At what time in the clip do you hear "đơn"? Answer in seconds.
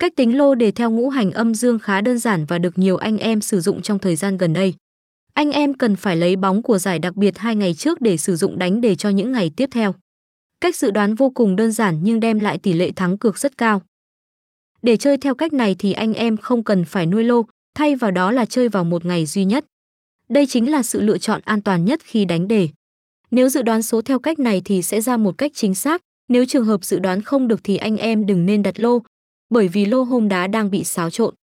2.00-2.18, 11.56-11.72